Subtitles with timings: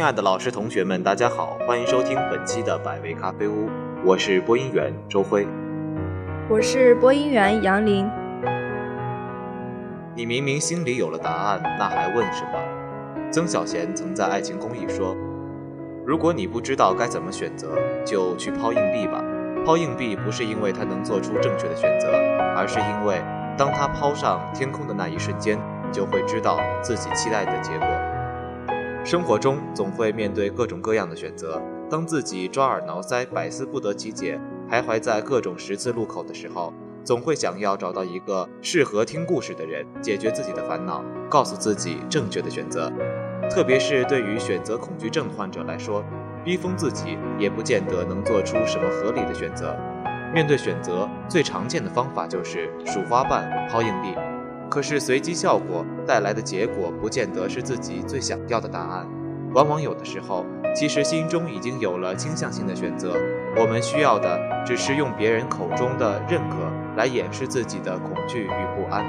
[0.00, 3.68] 亲爱的老师、同学们，大家好，欢迎收听本期的百味咖啡屋，
[4.02, 5.46] 我是播音员周辉，
[6.48, 8.08] 我是播音员杨林。
[10.16, 13.30] 你明明心里有了答案，那还问什么？
[13.30, 15.14] 曾小贤曾在《爱情公寓》说
[16.06, 19.22] ：“如果你不知道该怎么选择，就去抛硬币吧。
[19.66, 22.08] 抛硬币不是因为它能做出正确的选择，
[22.56, 23.20] 而是因为
[23.54, 27.86] 当它抛上天空的那一瞬间，你就会知道自己期待的结果。”
[29.02, 31.60] 生活中总会面对各种各样的选择，
[31.90, 34.38] 当自己抓耳挠腮、百思不得其解，
[34.70, 36.72] 徘徊在各种十字路口的时候。
[37.02, 42.92] 总会想要找到一个适合听故事的人，解决自己的烦恼，告诉自己正确的选择。
[43.50, 46.04] 特别是对于选择恐惧症患者来说，
[46.44, 49.74] 逼疯自己也不见得能做出什么合理的选择。
[50.32, 54.14] 面对选择，最常见的方法就是数花瓣、抛硬币。
[54.70, 59.06] 可是随机效果带来的结果，不见得是自己最想要的答案。
[59.52, 63.14] 往往有的时候，其实心中已经有了倾向性的选择，
[63.56, 66.56] 我们需要的只是用别人口中的认可。
[66.96, 69.06] 来掩饰自己的恐惧与不安。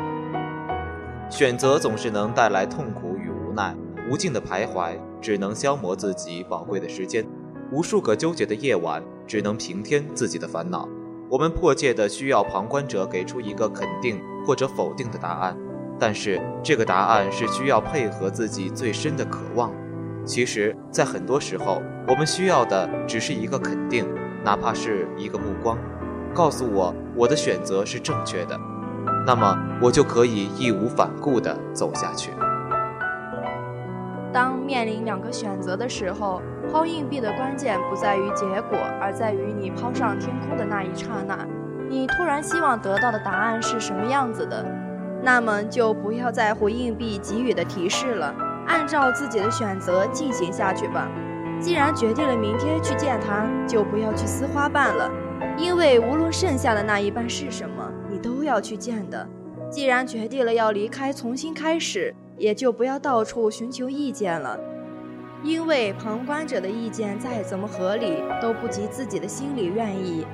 [1.30, 3.76] 选择总是能带来痛苦与无奈，
[4.10, 7.26] 无尽的徘徊只能消磨自己宝贵的时间，
[7.72, 10.88] 无数个纠结的夜晚只能平添自己的烦恼。
[11.32, 15.58] 我们迫切的需要旁观者给出一个肯定或者否定的答案，
[15.98, 19.72] 但是这个答案是需要配合自己最深的渴望。
[20.26, 24.06] 其实，在很多时候，我们需要的只是一个肯定，
[24.44, 25.78] 哪怕是一个目光。
[26.34, 28.60] 告诉我我的选择是正确的，
[29.26, 32.32] 那么我就可以义无反顾地走下去。
[34.34, 41.48] 当面临两个选择的时候，抛硬币的关键不在于结果，而在于你抛上天空的那一刹那。
[41.90, 44.66] 你突然希望得到的答案是什么样子的？
[45.24, 48.34] 那么就不要在乎硬币给予的提示了，
[48.68, 51.08] 按照自己的选择进行下去吧。
[51.60, 55.12] 既然决定了明天去见他，就不要去撕花瓣了。
[55.58, 59.28] 因为无论剩下的那一半是什么，你都要去见的。
[59.70, 64.60] 既然决定了要离开，重新开始，也就不要到处寻求意见了。
[65.44, 70.26] 因为旁观者的意见再怎么合理，都不及自己的心里愿意。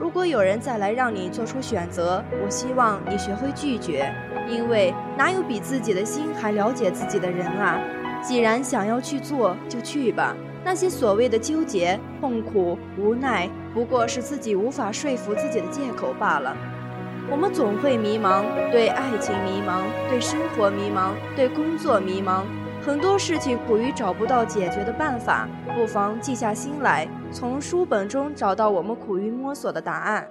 [0.00, 4.12] 如果有人再来让你做出选择，我希望你学会拒绝，
[4.48, 7.78] 因为哪有比自己的心还了解自己的人啊？
[8.22, 10.34] 既然想要去做，就去吧。
[10.64, 16.56] 那些所谓的纠结、痛苦、无奈，不过是自己无法说服自己的借口罢了。
[17.30, 22.44] 我们总会迷茫，对爱情迷茫，对生活迷茫，对工作迷茫，
[22.84, 25.48] 很多事情苦于找不到解决的办法。
[25.74, 30.28] 不妨静下心来，从书本中找到我们苦于摸索的答案。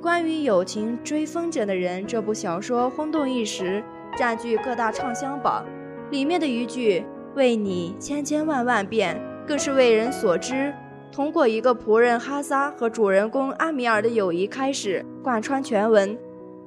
[0.00, 3.84] 关于友情追风筝的人这部小说轰动一时，
[4.16, 5.64] 占据各大畅销榜。
[6.10, 7.04] 里面的一句。
[7.34, 10.70] 为你千千万万遍，更是为人所知。
[11.10, 16.14] 通过一个仆人哈萨和主人公阿米尔的友谊开始贯穿全文，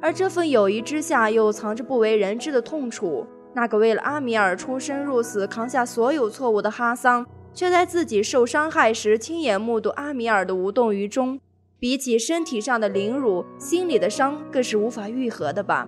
[0.02, 3.28] 而这份友谊之下又藏着不为人知的痛楚。
[3.56, 11.40] 那个为了阿米尔出生入死、扛下所有错误的哈桑，却在自己受伤害时亲眼目睹阿米尔的无动于衷。
[11.80, 15.88] 比起身体上的凌辱，心里的伤更是无法愈合的吧。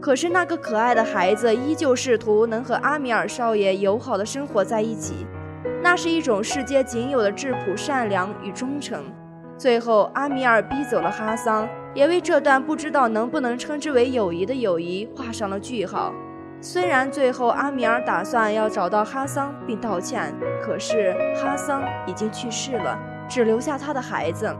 [0.00, 5.26] 可是那个可爱的孩子依旧试图能和阿米尔少爷友好的生活在一起，
[5.82, 9.02] 那是一种世间仅有的质朴、善良与忠诚。
[9.56, 16.14] 最后，阿米尔逼走了哈桑，也为这段不知道能不能称之为友谊的友谊画上了句号。
[16.60, 22.98] 虽然最后阿米尔打算要找到哈桑并道歉，可是哈桑已经去世了，
[23.28, 24.52] 只留下他的孩子。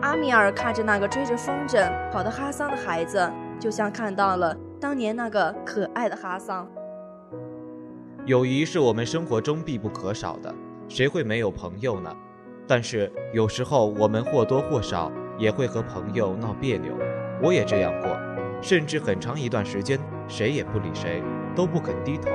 [0.00, 3.30] 阿米尔看着那个追着风筝跑的哈桑的孩子，
[3.60, 4.56] 就像看到了。
[4.80, 6.66] 当年那个可爱的哈桑，
[8.24, 10.52] 友谊是我们生活中必不可少的，
[10.88, 12.10] 谁会没有朋友呢？
[12.66, 16.94] 但是有时候我们或多或少也会和朋友闹别扭，
[17.42, 18.18] 我也这样过，
[18.60, 21.22] 甚至很长一段时间谁也不理谁，
[21.54, 22.30] 都不肯低头。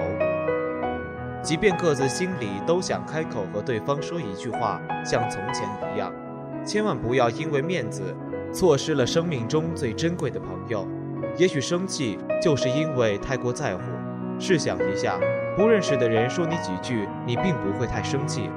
[1.41, 6.11] 即便各自心里都想开口和对方说一句话，像从前一样，
[6.65, 8.13] 千万不要因为面子，
[8.51, 10.85] 错失了生命中最珍贵的朋友。
[11.37, 13.81] 也许生气就是因为太过在乎。
[14.39, 15.19] 试想一下，
[15.55, 18.49] 不认识的人说你几句，你并不会太生气；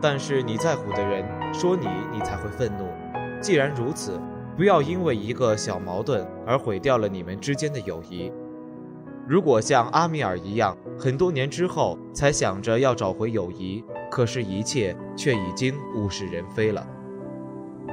[0.00, 2.88] 但是你在乎的人说你，你才会愤怒。
[3.40, 4.18] 既然如此，
[4.56, 8.32] 不要因为一个小矛盾而毁掉了你们之间的友谊。
[9.26, 16.86] 如果像阿米尔一样，很多年之后才想着要找回友谊，可是，一切却已经物是人非了。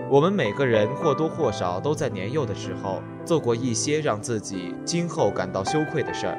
[0.10, 6.38] 我们每个人或多或少都在年幼的时候做过一些让自己今后感到羞愧的事儿，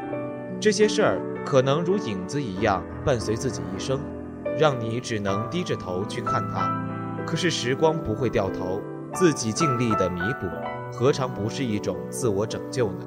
[0.61, 3.99] 这些事儿可能如影子一样伴随自己一生。
[4.59, 6.71] 让你只能低着头去看它。
[7.27, 8.83] 可是时光不会掉头，
[9.15, 10.47] 自己尽力的弥补，
[10.93, 13.07] 何尝不是一种自我拯救呢？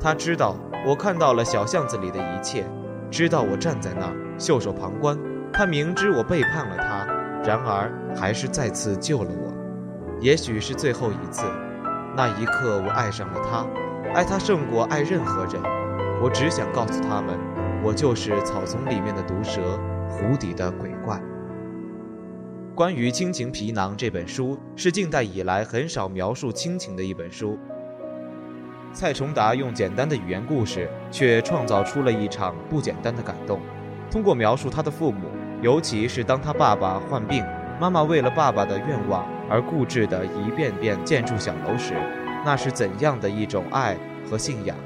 [0.00, 0.56] 他知道
[0.86, 2.64] 我看到了小巷子里的一切，
[3.10, 5.18] 知道我站在那儿袖手旁观。
[5.52, 7.06] 他明知我背叛了他，
[7.42, 9.52] 然而还是再次救了我。
[10.20, 11.44] 也许是最后一次，
[12.16, 13.66] 那一刻我爱上了他，
[14.12, 15.60] 爱他胜过爱任何人。
[16.22, 17.38] 我只想告诉他们，
[17.82, 19.78] 我就是草丛里面的毒蛇，
[20.08, 21.20] 湖底的鬼怪。
[22.74, 27.58] 关于亲情皮囊这本书，是近代以来很少描述亲情的一本书。
[28.92, 33.60] 蔡崇达用简单的语言故事，却创造出了一场不简单的感动。
[34.10, 35.28] 通过描述他的父母，
[35.62, 37.44] 尤其是当他爸爸患病，
[37.78, 41.94] 妈妈为了爸爸的愿望而固执地一遍遍建筑小楼时，
[42.44, 43.96] 那是怎样的一种爱
[44.28, 44.76] 和信仰，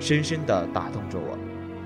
[0.00, 1.38] 深深地打动着我。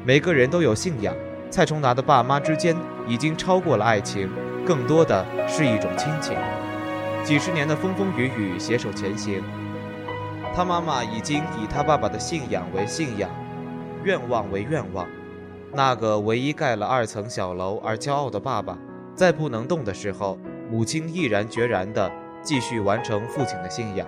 [0.05, 1.15] 每个人都有信仰，
[1.51, 2.75] 蔡崇达的爸妈之间
[3.07, 4.31] 已经超过了爱情，
[4.65, 6.37] 更多的是一种亲情。
[7.25, 9.43] 几十年的风风雨雨，携手前行。
[10.55, 13.29] 他妈妈已经以他爸爸的信仰为信仰，
[14.05, 15.05] 愿望为愿望。
[15.73, 18.79] 那个唯一盖了二层小楼而骄傲的爸爸，
[19.17, 20.39] 在不能动的时候，
[20.71, 22.09] 母亲毅然决然地
[22.41, 24.07] 继续完成父亲的信仰。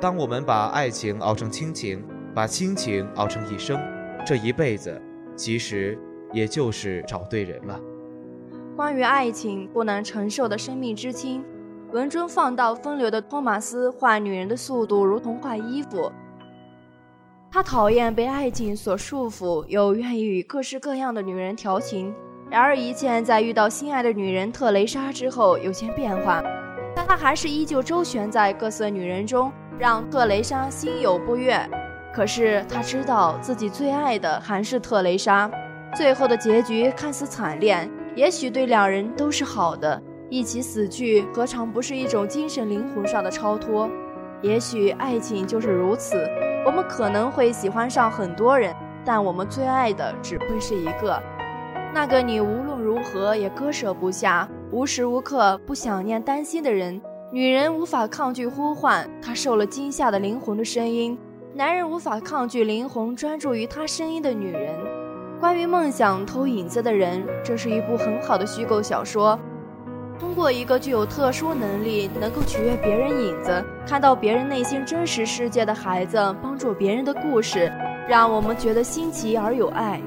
[0.00, 2.00] 当我们把爱情熬成亲情，
[2.32, 3.76] 把亲情熬成一生，
[4.24, 5.02] 这一辈子
[5.34, 5.98] 其实
[6.32, 7.80] 也就是找对人了。
[8.76, 11.44] 关于爱情不能承受的生命之轻。
[11.92, 16.10] 文中放到风流的托马斯换女人的速度如同换衣服。
[17.50, 22.14] 他讨厌被爱情所束缚，又愿意与各式各样的女人调情。
[22.50, 26.42] 然而一切在遇到心爱的女人特蕾莎之后有些变化，
[26.94, 31.58] 但他还是依旧周旋在各色女人中，让特蕾莎心有不悦。
[32.14, 35.50] 可是他知道自己最爱的还是特蕾莎。
[35.94, 37.86] 最后的结局看似惨烈，
[38.16, 40.02] 也许对两人都是好的。
[40.32, 43.86] 一起死去，何尝不是一种精神灵魂上的超脱？
[44.40, 46.26] 也许爱情就是如此。
[46.64, 48.74] 我们可能会喜欢上很多人，
[49.04, 51.22] 但我们最爱的只会是一个，
[51.92, 56.98] 那个你无论如何也割舍不下、无时无刻不想念、担心的人。
[57.30, 61.18] 女人无法抗拒呼唤她受了惊吓的灵魂的声音，
[61.52, 64.74] 男人无法抗拒灵魂专注于他声音的女人。
[65.38, 69.38] 关于梦想偷影子的人，这是一部很好的虚构小说。
[70.22, 77.70] 通过一个具有特殊能力、能够取悦别人影子、看到别人内心真实世界的孩子，帮助别人的故事，
[78.08, 80.00] 让我们觉得新奇而有爱。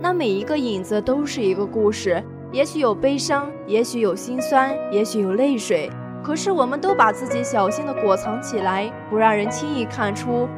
[0.00, 5.90] 那每一个影子都是一个故事，也许有悲伤，也许有心酸，也许有泪水。
[6.24, 10.48] 可是我们都把自己小心地裹藏起来，不让人轻易看出。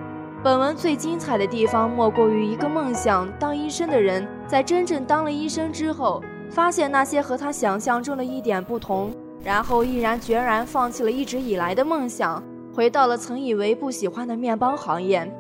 [0.41, 6.23] 本文最精彩的地方，莫过于一个梦想当医生的人，在真正当了医生之后。
[6.51, 9.13] 发现那些和他想象中的一点不同，
[9.45, 12.43] 然后毅然决然放弃了一直以来的梦想，
[12.75, 15.33] 回到了曾以为不喜欢的面包行业。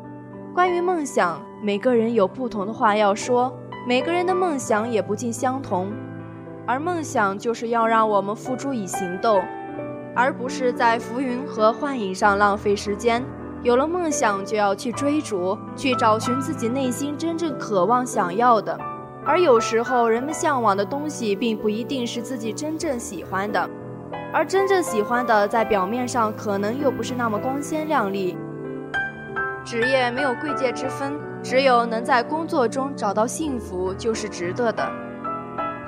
[0.54, 3.52] 关于梦想，每个人有不同的话要说，
[3.88, 5.92] 每个人的梦想也不尽相同。
[6.66, 9.42] 而梦想就是要让我们付诸以行动，
[10.14, 13.24] 而不是在浮云和幻影上浪费时间。
[13.64, 18.78] 有了梦想，就要去追逐，去找寻自己内心真正渴望想要的。
[19.24, 23.68] 而有时候，人们向往的东西并不一定是自己真正喜欢的，
[24.32, 28.36] 而真正喜欢的，在表面上可能又不是那么光鲜亮丽。
[29.62, 31.12] 职业没有贵贱之分，
[31.42, 34.90] 只有能在工作中找到幸福，就是值得的。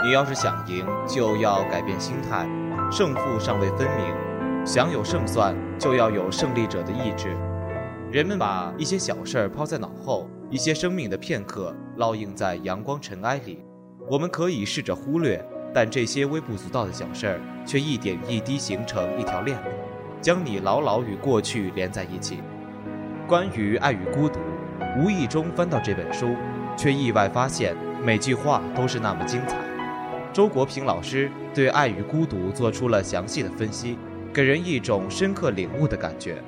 [0.05, 2.47] 你要是想赢，就要改变心态。
[2.91, 7.35] 胜负尚未分明，想有胜算，就要有胜利者的意志。
[8.11, 10.29] 人们把一些小事儿抛在脑后。
[10.53, 13.65] 一些生命的片刻烙印在阳光尘埃里，
[14.07, 15.43] 我们可以试着忽略，
[15.73, 19.59] 但这些微不足道的小事儿却一点一滴形成一条链，
[20.21, 22.41] 将你牢牢与过去连在一起。
[23.27, 24.41] 关于爱与孤独，
[24.99, 26.37] 无意中翻到这本书，
[26.77, 29.57] 却意外发现每句话都是那么精彩。
[30.35, 33.97] 周国平老师对爱与孤独做出了详细的分析，
[34.35, 36.43] 给人一种深刻领悟的感觉。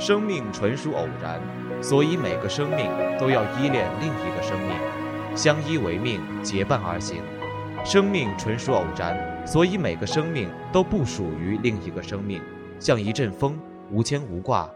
[0.00, 1.40] 生命纯属偶然。
[1.82, 4.76] 所以每个生命都要依恋另一个生命，
[5.36, 7.22] 相依为命，结伴而行。
[7.84, 9.16] 生命纯属偶然，
[9.46, 12.38] 所以每个生命都不属于另一个生命，
[12.78, 13.58] 像一阵风，
[13.90, 14.68] 无牵无挂。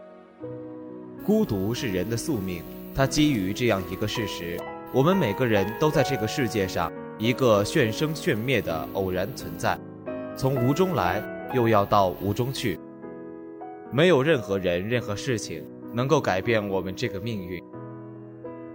[1.23, 2.63] 孤独是人的宿命，
[2.95, 4.59] 它基于这样一个事实：
[4.91, 9.77] 我们每个人都在这个世界上一个炫生炫灭的偶然存在，
[10.35, 11.21] 从无中来，
[11.53, 12.79] 又要到无中去。
[13.91, 15.63] 没有任何人、任何事情。
[15.95, 17.63] 能够改变我们这个命运。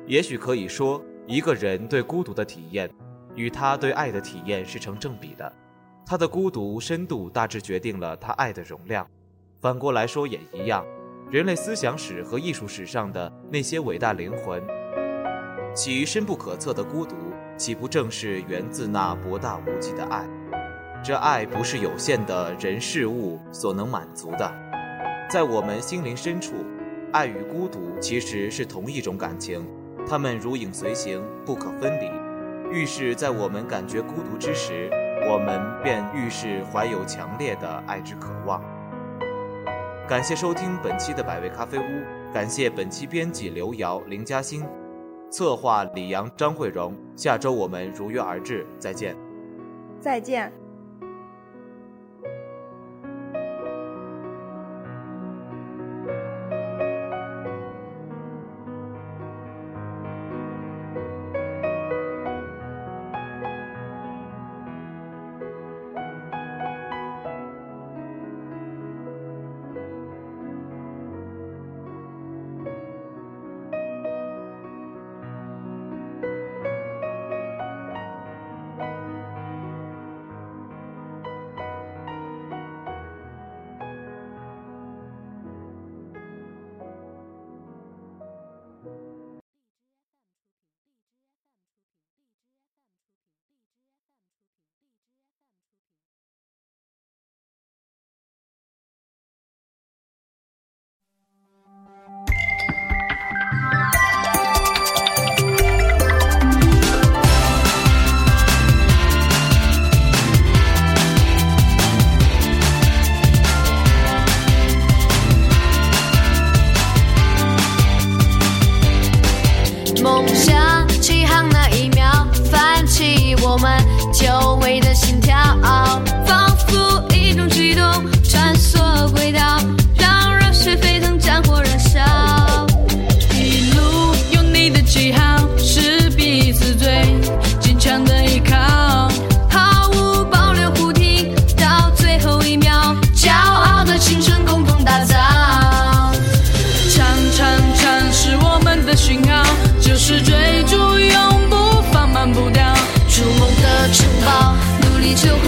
[0.07, 2.91] 也许可以说，一个人对孤独的体验，
[3.35, 5.53] 与他对爱的体验是成正比的。
[6.07, 9.07] 他的孤独深度大致决定了他爱的容量。
[9.61, 10.83] 反过来说也一样，
[11.31, 14.63] 人类思想史和艺术史上的那些伟大灵魂，
[15.75, 17.15] 其深不可测的孤独，
[17.59, 20.27] 岂不正是源自那博大无际的爱？
[21.05, 24.51] 这爱不是有限的人事物所能满足的，
[25.31, 26.55] 在我们心灵深处，
[27.13, 29.65] 爱与孤独其实是同一种感情，
[30.05, 32.11] 它们如影随形，不可分离。
[32.77, 34.91] 愈是在我们感觉孤独之时，
[35.31, 38.61] 我们便愈是怀有强烈的爱之渴望。
[40.09, 44.65] 感谢收听本期的百味咖啡屋，感谢本期编辑刘瑶、林嘉欣，
[45.31, 46.93] 策划李阳、张慧荣。
[47.15, 49.17] 下周我们如约而至，再见。
[50.01, 50.53] 再见。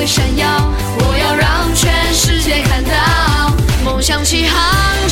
[0.06, 0.47] 闪耀
[0.99, 3.54] 我要让全世界看到
[3.85, 5.12] 梦想起航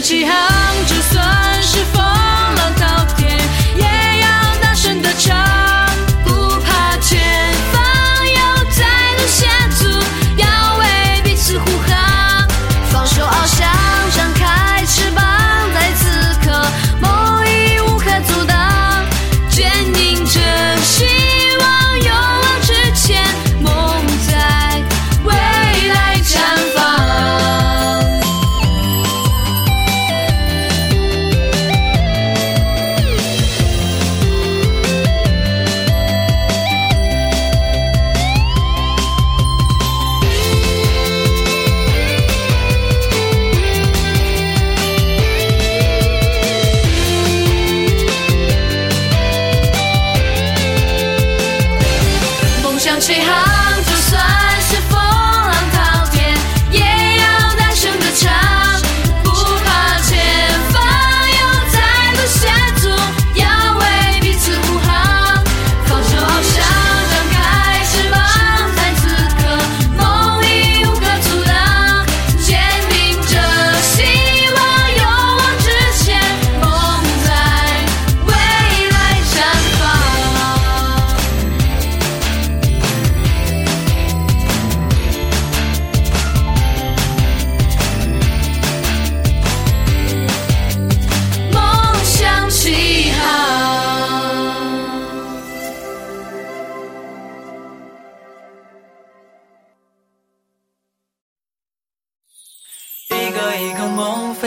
[0.00, 0.47] 就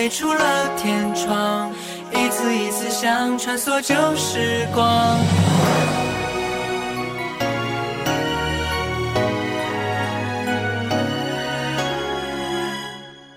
[0.02, 1.72] 飞出了天窗，
[2.12, 5.20] 一次一次想穿梭旧时光。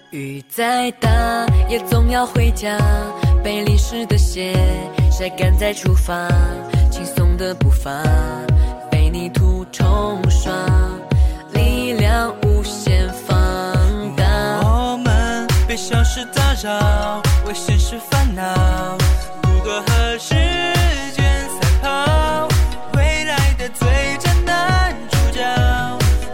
[0.09, 2.79] 雨再大也总要回家，
[3.43, 4.55] 被淋湿的鞋
[5.13, 6.27] 晒干再出发，
[6.91, 8.03] 轻松的步伐
[8.91, 10.51] 被泥土冲刷，
[16.17, 18.45] 是打扰，为现实烦恼，
[19.43, 20.33] 如何和时
[21.13, 22.47] 间赛跑？
[22.97, 25.43] 未来的最佳男主角，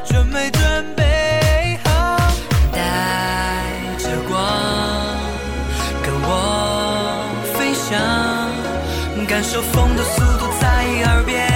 [0.05, 1.91] 准没准备好？
[2.71, 2.79] 带
[3.97, 4.39] 着光
[6.03, 6.29] 跟我
[7.55, 7.99] 飞翔，
[9.27, 10.67] 感受风的速度在
[11.11, 11.49] 耳边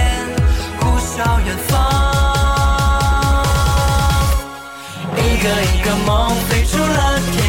[0.79, 1.75] 呼啸远方。
[5.15, 7.44] 一个一个梦飞出了天，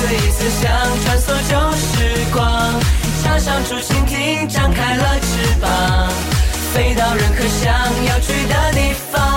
[0.00, 0.72] 一次一次想
[1.04, 2.40] 穿梭旧时光，
[3.22, 6.08] 插上竹蜻蜓，张开了翅膀，
[6.72, 7.70] 飞到任何想
[8.06, 9.29] 要去的地方。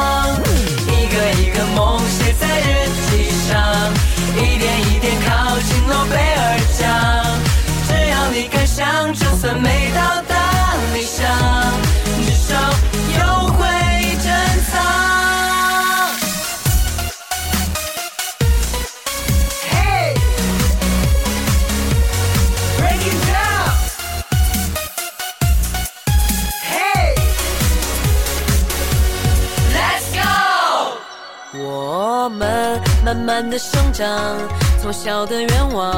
[33.93, 34.35] 长，
[34.81, 35.93] 从小的愿望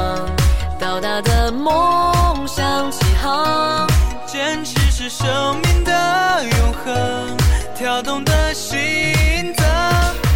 [0.78, 3.88] 到大的梦想起航。
[4.26, 5.26] 坚持是生
[5.64, 7.38] 命的永恒，
[7.74, 9.66] 跳动的心脏。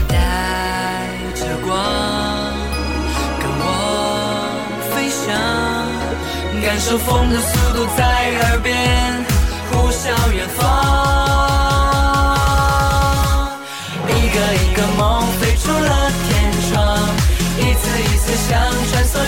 [0.07, 0.15] 带
[1.35, 1.75] 着光
[3.39, 3.67] 跟我
[4.89, 5.27] 飞翔，
[6.65, 8.03] 感受风的速度在
[8.47, 8.73] 耳边
[9.69, 10.88] 呼啸远方。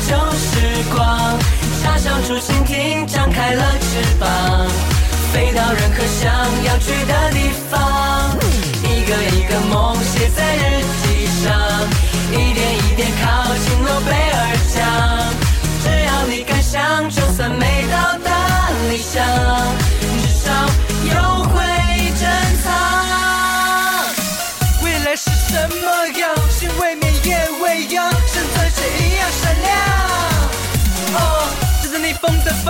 [0.08, 1.38] 旧时光，
[1.82, 3.86] 插上竹蜻蜓，张开了翅
[4.20, 4.68] 膀，
[5.32, 6.32] 飞到任何想
[6.66, 7.38] 要去的地
[7.70, 7.80] 方。
[8.84, 10.60] 一个一个梦写在日
[11.04, 11.11] 记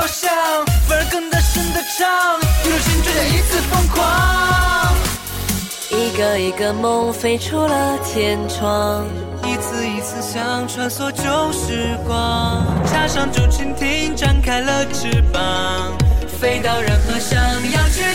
[0.01, 0.31] 方向，
[0.87, 3.99] 反而更大声的唱，一路青春一次疯狂。
[5.91, 9.05] 一个一个梦飞出了天窗，
[9.43, 15.95] 一次一次想穿梭旧时光，插上竹蜻蜓展开了翅膀，
[16.27, 17.39] 飞到任何想
[17.71, 18.11] 要去。